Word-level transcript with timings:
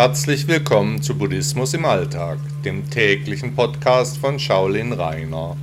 Herzlich 0.00 0.46
willkommen 0.46 1.02
zu 1.02 1.18
Buddhismus 1.18 1.74
im 1.74 1.84
Alltag, 1.84 2.38
dem 2.64 2.88
täglichen 2.88 3.56
Podcast 3.56 4.18
von 4.18 4.38
Shaolin 4.38 4.92
Rainer. 4.92 5.56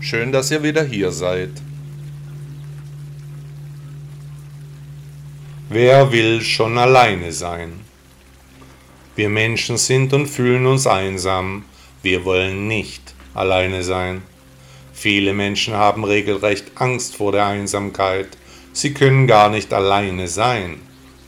Schön, 0.00 0.32
dass 0.32 0.50
ihr 0.50 0.62
wieder 0.62 0.82
hier 0.82 1.12
seid. 1.12 1.50
Wer 5.68 6.10
will 6.10 6.40
schon 6.40 6.78
alleine 6.78 7.32
sein? 7.32 7.80
Wir 9.14 9.28
Menschen 9.28 9.76
sind 9.76 10.14
und 10.14 10.26
fühlen 10.26 10.64
uns 10.64 10.86
einsam. 10.86 11.66
Wir 12.00 12.24
wollen 12.24 12.68
nicht 12.68 13.14
alleine 13.34 13.82
sein. 13.82 14.22
Viele 14.94 15.34
Menschen 15.34 15.74
haben 15.74 16.04
regelrecht 16.04 16.64
Angst 16.76 17.16
vor 17.16 17.32
der 17.32 17.44
Einsamkeit. 17.44 18.38
Sie 18.72 18.94
können 18.94 19.26
gar 19.26 19.50
nicht 19.50 19.70
alleine 19.74 20.28
sein 20.28 20.80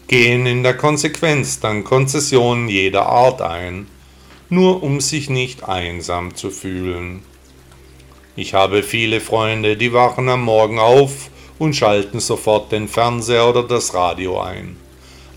gehen 0.06 0.46
in 0.46 0.62
der 0.62 0.76
Konsequenz 0.76 1.60
dann 1.60 1.84
Konzessionen 1.84 2.68
jeder 2.68 3.06
Art 3.06 3.40
ein, 3.40 3.86
nur 4.48 4.82
um 4.82 5.00
sich 5.00 5.30
nicht 5.30 5.64
einsam 5.64 6.34
zu 6.34 6.50
fühlen. 6.50 7.22
Ich 8.36 8.52
habe 8.54 8.82
viele 8.82 9.20
Freunde, 9.20 9.76
die 9.76 9.92
wachen 9.92 10.28
am 10.28 10.42
Morgen 10.42 10.78
auf 10.78 11.30
und 11.59 11.74
schalten 11.74 12.20
sofort 12.20 12.72
den 12.72 12.88
Fernseher 12.88 13.48
oder 13.48 13.62
das 13.62 13.95
Radio 13.95 14.40
ein. 14.40 14.76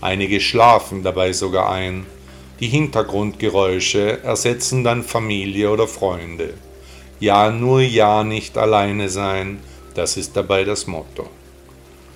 Einige 0.00 0.40
schlafen 0.40 1.02
dabei 1.02 1.32
sogar 1.32 1.70
ein. 1.70 2.06
Die 2.60 2.68
Hintergrundgeräusche 2.68 4.22
ersetzen 4.22 4.84
dann 4.84 5.04
Familie 5.04 5.70
oder 5.70 5.86
Freunde. 5.86 6.54
Ja, 7.20 7.50
nur 7.50 7.80
ja 7.80 8.24
nicht 8.24 8.58
alleine 8.58 9.08
sein, 9.08 9.60
das 9.94 10.16
ist 10.16 10.36
dabei 10.36 10.64
das 10.64 10.86
Motto. 10.86 11.28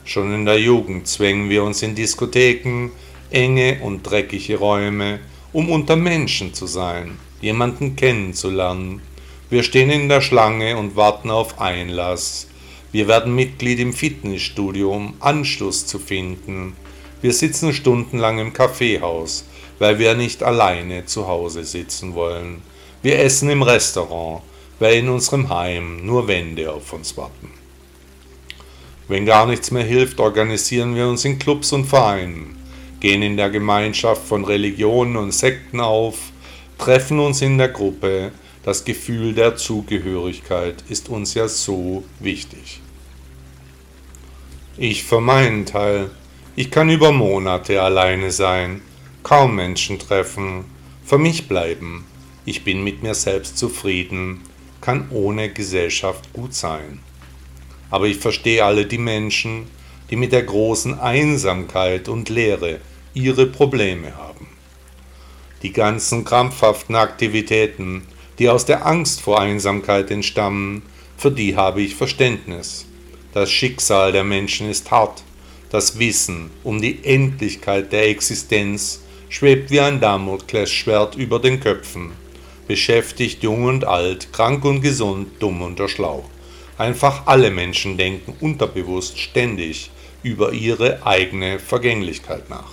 Schon 0.04 0.34
in 0.34 0.44
der 0.44 0.58
Jugend 0.58 1.06
zwängen 1.06 1.48
wir 1.48 1.62
uns 1.62 1.82
in 1.82 1.94
Diskotheken, 1.94 2.90
enge 3.30 3.78
und 3.82 4.02
dreckige 4.02 4.58
Räume, 4.58 5.20
um 5.52 5.70
unter 5.70 5.96
Menschen 5.96 6.54
zu 6.54 6.66
sein, 6.66 7.18
jemanden 7.40 7.94
kennenzulernen. 7.94 9.00
Wir 9.48 9.62
stehen 9.62 9.90
in 9.90 10.08
der 10.08 10.20
Schlange 10.20 10.76
und 10.76 10.96
warten 10.96 11.30
auf 11.30 11.60
Einlass. 11.60 12.48
Wir 12.90 13.06
werden 13.06 13.34
Mitglied 13.34 13.78
im 13.78 13.92
Fitnessstudio, 13.92 14.92
um 14.92 15.14
Anschluss 15.20 15.86
zu 15.86 15.98
finden. 15.98 16.76
Wir 17.20 17.32
sitzen 17.32 17.72
stundenlang 17.72 18.38
im 18.38 18.52
Kaffeehaus, 18.52 19.44
weil 19.78 19.98
wir 19.98 20.14
nicht 20.14 20.42
alleine 20.42 21.06
zu 21.06 21.28
Hause 21.28 21.64
sitzen 21.64 22.14
wollen. 22.14 22.62
Wir 23.02 23.20
essen 23.20 23.48
im 23.50 23.62
Restaurant, 23.62 24.42
weil 24.78 24.96
in 24.96 25.08
unserem 25.08 25.48
Heim 25.48 26.04
nur 26.04 26.26
Wände 26.28 26.72
auf 26.72 26.92
uns 26.92 27.16
warten. 27.16 27.61
Wenn 29.12 29.26
gar 29.26 29.44
nichts 29.44 29.70
mehr 29.70 29.84
hilft, 29.84 30.20
organisieren 30.20 30.94
wir 30.94 31.06
uns 31.06 31.26
in 31.26 31.38
Clubs 31.38 31.70
und 31.74 31.84
Vereinen, 31.84 32.56
gehen 32.98 33.20
in 33.20 33.36
der 33.36 33.50
Gemeinschaft 33.50 34.26
von 34.26 34.42
Religionen 34.42 35.18
und 35.18 35.32
Sekten 35.32 35.80
auf, 35.80 36.16
treffen 36.78 37.18
uns 37.18 37.42
in 37.42 37.58
der 37.58 37.68
Gruppe. 37.68 38.32
Das 38.62 38.86
Gefühl 38.86 39.34
der 39.34 39.56
Zugehörigkeit 39.56 40.82
ist 40.88 41.10
uns 41.10 41.34
ja 41.34 41.46
so 41.46 42.04
wichtig. 42.20 42.80
Ich 44.78 45.04
für 45.04 45.20
meinen 45.20 45.66
Teil, 45.66 46.10
ich 46.56 46.70
kann 46.70 46.88
über 46.88 47.12
Monate 47.12 47.82
alleine 47.82 48.30
sein, 48.30 48.80
kaum 49.22 49.56
Menschen 49.56 49.98
treffen, 49.98 50.64
für 51.04 51.18
mich 51.18 51.48
bleiben. 51.48 52.06
Ich 52.46 52.64
bin 52.64 52.82
mit 52.82 53.02
mir 53.02 53.14
selbst 53.14 53.58
zufrieden, 53.58 54.40
kann 54.80 55.10
ohne 55.10 55.50
Gesellschaft 55.50 56.32
gut 56.32 56.54
sein 56.54 57.00
aber 57.92 58.06
ich 58.06 58.16
verstehe 58.16 58.64
alle 58.64 58.86
die 58.86 58.98
Menschen, 58.98 59.66
die 60.10 60.16
mit 60.16 60.32
der 60.32 60.44
großen 60.44 60.98
Einsamkeit 60.98 62.08
und 62.08 62.30
Leere 62.30 62.80
ihre 63.12 63.46
Probleme 63.46 64.16
haben. 64.16 64.48
Die 65.62 65.72
ganzen 65.72 66.24
krampfhaften 66.24 66.96
Aktivitäten, 66.96 68.04
die 68.38 68.48
aus 68.48 68.64
der 68.64 68.86
Angst 68.86 69.20
vor 69.20 69.38
Einsamkeit 69.38 70.10
entstammen, 70.10 70.82
für 71.18 71.30
die 71.30 71.54
habe 71.54 71.82
ich 71.82 71.94
Verständnis. 71.94 72.86
Das 73.34 73.50
Schicksal 73.50 74.10
der 74.10 74.24
Menschen 74.24 74.70
ist 74.70 74.90
hart, 74.90 75.22
das 75.70 75.98
Wissen 75.98 76.50
um 76.64 76.80
die 76.80 77.04
Endlichkeit 77.04 77.92
der 77.92 78.08
Existenz 78.08 79.02
schwebt 79.28 79.70
wie 79.70 79.80
ein 79.80 80.00
Damoklesschwert 80.00 81.14
über 81.16 81.38
den 81.38 81.60
Köpfen, 81.60 82.12
beschäftigt 82.66 83.42
jung 83.42 83.64
und 83.64 83.84
alt, 83.84 84.32
krank 84.32 84.64
und 84.64 84.80
gesund, 84.80 85.28
dumm 85.40 85.60
und 85.60 85.78
erschlaucht. 85.78 86.30
Einfach 86.78 87.26
alle 87.26 87.50
Menschen 87.50 87.96
denken 87.96 88.34
unterbewusst 88.40 89.18
ständig 89.18 89.90
über 90.22 90.52
ihre 90.52 91.06
eigene 91.06 91.58
Vergänglichkeit 91.58 92.48
nach. 92.48 92.72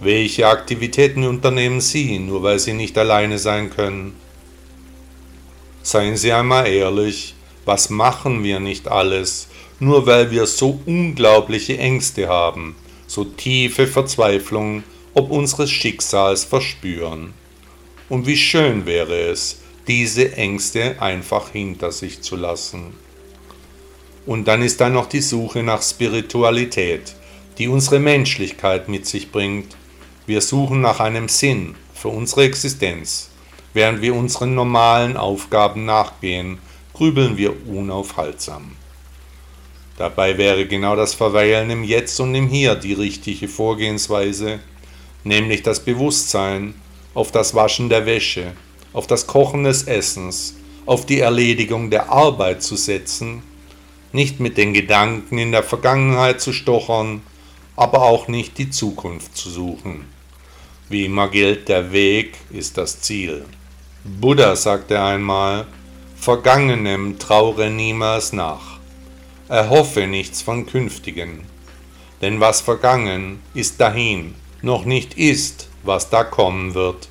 Welche 0.00 0.48
Aktivitäten 0.48 1.24
unternehmen 1.24 1.80
Sie, 1.80 2.18
nur 2.18 2.42
weil 2.42 2.58
Sie 2.58 2.72
nicht 2.72 2.96
alleine 2.96 3.38
sein 3.38 3.70
können? 3.70 4.14
Seien 5.82 6.16
Sie 6.16 6.32
einmal 6.32 6.68
ehrlich, 6.68 7.34
was 7.64 7.90
machen 7.90 8.42
wir 8.42 8.60
nicht 8.60 8.88
alles, 8.88 9.48
nur 9.78 10.06
weil 10.06 10.30
wir 10.30 10.46
so 10.46 10.80
unglaubliche 10.86 11.78
Ängste 11.78 12.28
haben, 12.28 12.76
so 13.06 13.24
tiefe 13.24 13.86
Verzweiflung 13.86 14.82
ob 15.14 15.30
unseres 15.30 15.70
Schicksals 15.70 16.44
verspüren. 16.44 17.34
Und 18.08 18.26
wie 18.26 18.36
schön 18.36 18.86
wäre 18.86 19.18
es, 19.18 19.60
diese 19.86 20.36
Ängste 20.36 21.00
einfach 21.00 21.50
hinter 21.50 21.92
sich 21.92 22.22
zu 22.22 22.36
lassen. 22.36 22.94
Und 24.26 24.46
dann 24.46 24.62
ist 24.62 24.80
da 24.80 24.88
noch 24.88 25.06
die 25.06 25.22
Suche 25.22 25.62
nach 25.62 25.82
Spiritualität, 25.82 27.14
die 27.58 27.68
unsere 27.68 27.98
Menschlichkeit 27.98 28.88
mit 28.88 29.06
sich 29.06 29.32
bringt. 29.32 29.76
Wir 30.26 30.40
suchen 30.40 30.80
nach 30.80 31.00
einem 31.00 31.28
Sinn 31.28 31.74
für 31.94 32.08
unsere 32.08 32.44
Existenz. 32.44 33.30
Während 33.72 34.02
wir 34.02 34.14
unseren 34.14 34.54
normalen 34.54 35.16
Aufgaben 35.16 35.84
nachgehen, 35.84 36.58
grübeln 36.92 37.36
wir 37.36 37.54
unaufhaltsam. 37.66 38.72
Dabei 39.96 40.38
wäre 40.38 40.66
genau 40.66 40.96
das 40.96 41.14
Verweilen 41.14 41.70
im 41.70 41.84
Jetzt 41.84 42.18
und 42.20 42.34
im 42.34 42.48
Hier 42.48 42.74
die 42.74 42.94
richtige 42.94 43.48
Vorgehensweise, 43.48 44.60
nämlich 45.24 45.62
das 45.62 45.80
Bewusstsein 45.80 46.74
auf 47.14 47.32
das 47.32 47.54
Waschen 47.54 47.88
der 47.88 48.06
Wäsche, 48.06 48.52
auf 48.92 49.06
das 49.06 49.26
Kochen 49.26 49.64
des 49.64 49.84
Essens, 49.84 50.54
auf 50.86 51.06
die 51.06 51.20
Erledigung 51.20 51.90
der 51.90 52.10
Arbeit 52.10 52.62
zu 52.62 52.76
setzen, 52.76 53.42
nicht 54.12 54.40
mit 54.40 54.56
den 54.56 54.74
Gedanken 54.74 55.38
in 55.38 55.52
der 55.52 55.62
Vergangenheit 55.62 56.40
zu 56.40 56.52
stochern, 56.52 57.22
aber 57.76 58.02
auch 58.02 58.28
nicht 58.28 58.58
die 58.58 58.70
Zukunft 58.70 59.36
zu 59.36 59.50
suchen. 59.50 60.04
Wie 60.88 61.04
immer 61.04 61.28
gilt, 61.28 61.68
der 61.68 61.92
Weg 61.92 62.36
ist 62.50 62.76
das 62.76 63.00
Ziel. 63.00 63.44
Buddha 64.04 64.56
sagte 64.56 65.00
einmal, 65.00 65.66
Vergangenem 66.16 67.18
traure 67.18 67.70
niemals 67.70 68.34
nach, 68.34 68.78
erhoffe 69.48 70.06
nichts 70.06 70.42
von 70.42 70.66
Künftigen, 70.66 71.44
denn 72.20 72.40
was 72.40 72.60
vergangen 72.60 73.40
ist 73.54 73.80
dahin, 73.80 74.34
noch 74.60 74.84
nicht 74.84 75.14
ist, 75.14 75.70
was 75.82 76.10
da 76.10 76.22
kommen 76.24 76.74
wird. 76.74 77.08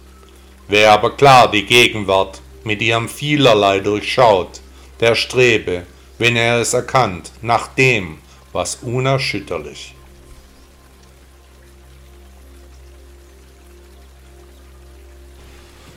Wer 0.69 0.91
aber 0.91 1.18
klar 1.18 1.50
die 1.50 1.66
Gegenwart 1.66 2.41
mit 2.63 2.84
ihrem 2.84 3.09
vielerlei 3.09 3.80
durchschaut, 3.80 4.62
der 5.00 5.16
strebe, 5.16 5.88
wenn 6.19 6.35
er 6.35 6.59
es 6.59 6.75
erkannt, 6.75 7.31
nach 7.41 7.69
dem, 7.69 8.19
was 8.53 8.75
unerschütterlich. 8.84 9.96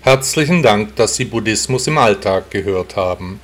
Herzlichen 0.00 0.62
Dank, 0.62 0.96
dass 0.96 1.16
Sie 1.16 1.26
Buddhismus 1.26 1.86
im 1.86 1.98
Alltag 1.98 2.50
gehört 2.50 2.96
haben. 2.96 3.40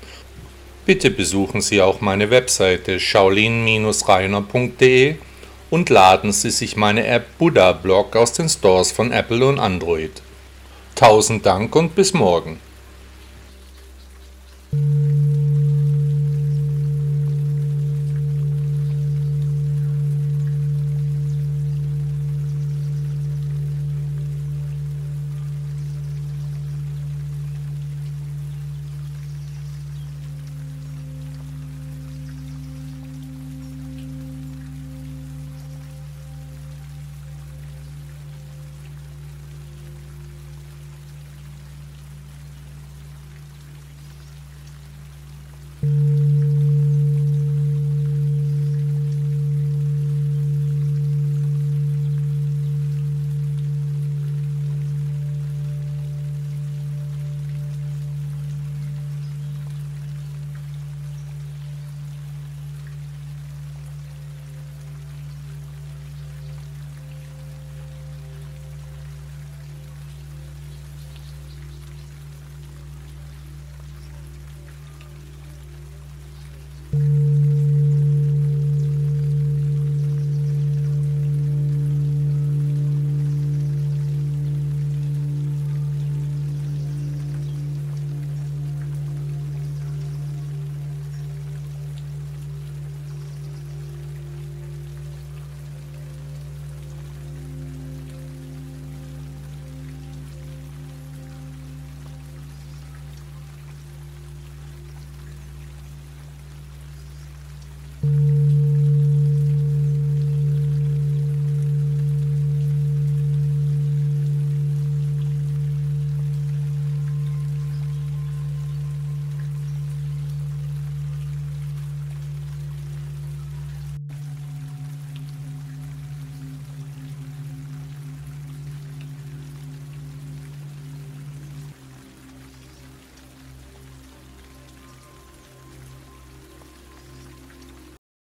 Bitte 0.86 1.10
besuchen 1.10 1.60
Sie 1.60 1.82
auch 1.82 2.00
meine 2.00 2.30
Webseite 2.30 2.98
shaolin-reiner.de 2.98 5.16
und 5.68 5.90
laden 5.90 6.32
Sie 6.32 6.50
sich 6.50 6.74
meine 6.74 7.06
App 7.06 7.36
Buddha 7.36 7.72
Blog 7.72 8.16
aus 8.16 8.32
den 8.32 8.48
Stores 8.48 8.90
von 8.90 9.12
Apple 9.12 9.46
und 9.46 9.58
Android. 9.58 10.22
Tausend 10.98 11.46
Dank 11.46 11.76
und 11.76 11.94
bis 11.94 12.12
morgen. 12.12 12.58